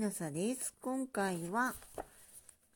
[0.00, 0.74] ひなさです。
[0.80, 1.74] 今回は、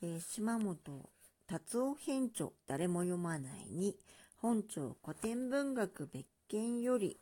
[0.02, 1.08] えー、島本
[1.46, 3.96] 達夫編著誰も読まないに
[4.36, 7.16] 本庁古典文学別件より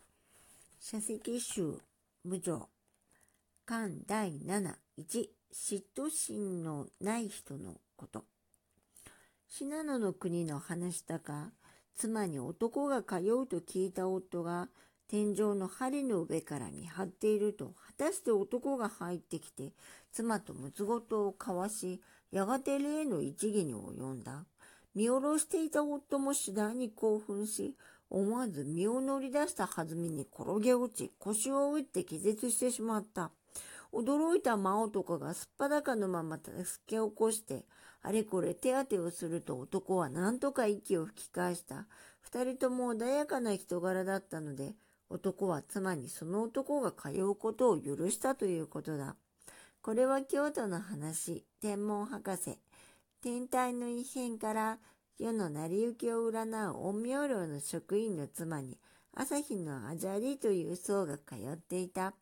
[0.81, 1.79] 社籍集
[2.25, 2.69] 無常
[3.65, 8.25] 巻第7 1嫉妬心のない人のこと
[9.49, 11.53] 信濃の国の話だか
[11.95, 14.67] 妻に男が通うと聞いた夫が
[15.13, 19.75] 天井の針の上から見張っていると、果たして男が入ってきて、
[20.11, 24.47] 妻とむつごとを交わし、やがて例の一義に及んだ。
[24.95, 27.77] 見下ろしていた夫も次第に興奮し、
[28.09, 33.33] 思わず身を乗り出した弾みに転げ落ち、腰を打って気絶してしまった。
[33.93, 36.55] 驚いた真男がすっぱだかのまま助
[36.87, 37.67] け起こして、
[38.01, 41.87] あれこれ手当てをすると男は何とか息を吹き返した。
[42.23, 44.75] 二人とも穏やかな人柄だったので、
[45.13, 49.15] 男は妻にその男が通うことを許したということだ。
[49.83, 52.59] これは京都の話、天文博士。
[53.21, 54.79] 天体の異変から
[55.19, 58.79] 世の成り行きを占う陰陽寮の職員の妻に
[59.15, 62.15] 朝日のアジャリという僧が通っていた。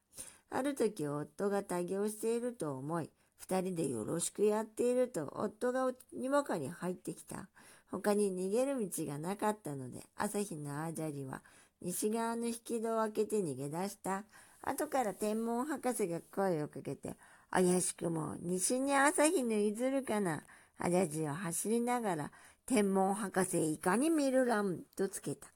[0.51, 7.49] ある時夫が多行していると思い、二人でよろしくやっていると夫がにわかに入ってきた。
[7.91, 11.43] 他に逃げる道がなかったので、朝日のアジャリは
[11.83, 14.25] 西側の引き戸を開けて逃げ出した。
[14.63, 17.17] 後から天文博士が声をかけて、
[17.51, 20.43] 怪しくも西に朝日のいずるかな、
[20.79, 22.33] アジャジを走りながら、
[22.67, 25.49] 天文博士いかに見るらんとつけた。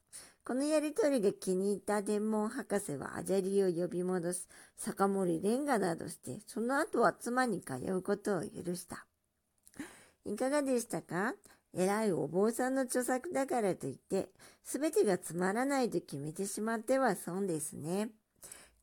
[0.47, 9.07] このやりとりが気に入った天文博士はアジャリを呼び戻す、坂森レンガなどして、その後は妻に通うことを許した。
[10.27, 11.35] いかがでしたか？
[11.77, 14.29] 偉いお坊さんの著作だからといって、
[14.63, 18.11] すべてがつまらないと決めてしまっては損ですね。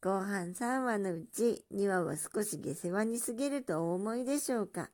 [0.03, 4.89] 後半3話のうち2話は少し下世話に過ぎるとお思いでしょうか。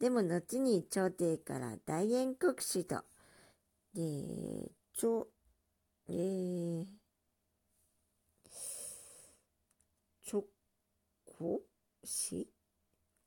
[0.00, 3.02] でも後に朝廷から大円国史と、
[3.96, 5.28] えー、朝、
[6.08, 6.84] えー、
[10.30, 10.44] 直
[11.38, 11.60] 行
[12.04, 12.48] 史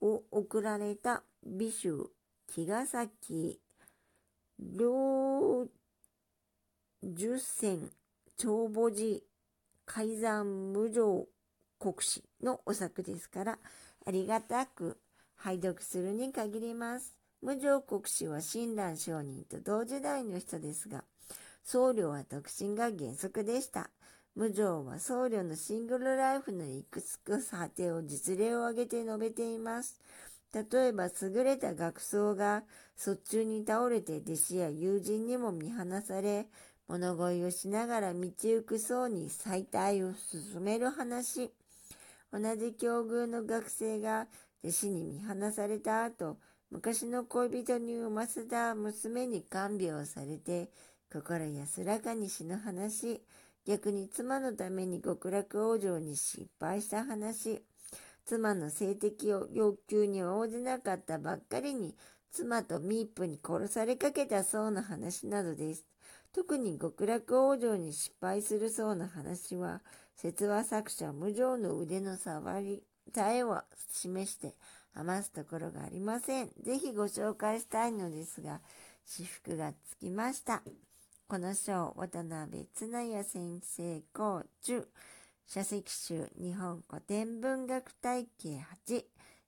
[0.02, 2.10] を送られた美州
[2.48, 3.60] 茅ヶ崎
[4.62, 5.66] 両
[7.02, 7.90] 十選
[8.38, 9.22] 長母寺
[9.86, 11.26] 改ざん無常
[11.80, 13.60] 国史のお作ですから、
[14.06, 15.00] ありがたく
[15.36, 17.16] 拝読するに限ります。
[17.42, 21.04] 無常国史は親鸞上人と同時代の人ですが、
[21.64, 23.90] 僧侶は独身が原則でした。
[24.36, 30.00] 無常は僧侶のシングルライフのいくつく果てを実例を挙げて述べています。
[30.54, 32.64] 例えば優れた学僧が
[32.96, 36.48] 卒中に倒れて弟子や友人にも見放され、
[36.88, 41.52] 物乞いをしながら道行く僧に再退を進める話。
[42.34, 44.28] 同じ境遇の学生が
[44.64, 46.38] 弟子に見放された後、
[46.70, 50.70] 昔の恋人に産ませた娘に看病されて、
[51.12, 53.22] 心安らかに死ぬ話。
[53.66, 57.64] 逆に妻のために極楽往生に失敗した話。
[58.26, 59.48] 妻の性的要
[59.88, 61.96] 求に応じなかったばっかりに、
[62.32, 65.86] 妻とミープに殺されかけたそうな話などです。
[66.34, 69.82] 特に極楽往生に失敗するそうな話は、
[70.16, 72.84] 説話作者無常の腕の触り、
[73.14, 74.56] さえを示して
[74.94, 76.52] 余すところがありません。
[76.62, 78.62] ぜひご紹介したいのですが、
[79.06, 80.62] 私服がつきました。
[81.28, 84.88] この章、渡辺綱也先生講中、
[85.54, 89.04] 書籍集日本古典文学体系8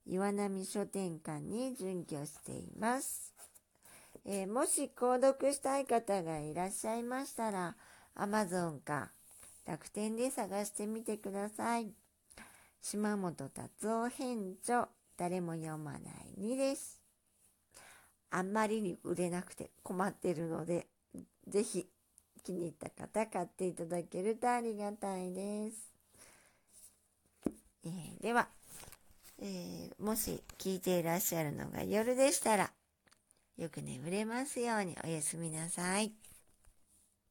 [0.06, 3.34] 岩波書店館に準拠しています。
[4.26, 7.78] えー、もし購読したい方がいらっしゃいましたら
[8.18, 9.12] Amazon か
[9.66, 11.94] 楽天で探してみてください。
[12.82, 16.02] 島本達夫編著誰も読まない
[16.38, 17.02] 2です。
[18.30, 20.86] あんまりに売れなくて困ってるので、
[21.48, 21.88] ぜひ
[22.44, 25.93] 気に入った方買っていただけるとありがたいです。
[27.86, 28.48] えー、では、
[29.42, 32.72] えー、もし聞いていらっしゃるのが夜でしたら、
[33.58, 36.14] よく眠れますようにおやすみなさい。